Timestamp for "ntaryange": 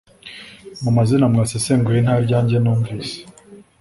2.01-2.57